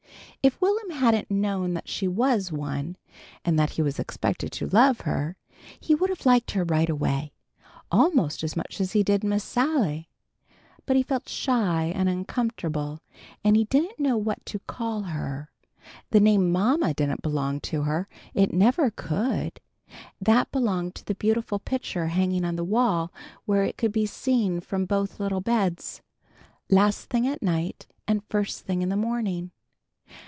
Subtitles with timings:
[0.43, 2.97] If Will'm hadn't known that she was one,
[3.45, 5.37] and that he was expected to love her,
[5.79, 7.31] he would have liked her right away,
[7.91, 10.09] almost as much as he did Miss Sally.
[10.87, 13.03] But he felt shy and uncomfortable,
[13.43, 15.51] and he didn't know what to call her.
[16.09, 18.09] The name "mama" did not belong to her.
[18.33, 19.59] It never could.
[20.19, 23.13] That belonged to the beautiful picture hanging on the wall
[23.45, 26.01] where it could be seen from both little beds,
[26.67, 29.51] last thing at night and first thing in the morning.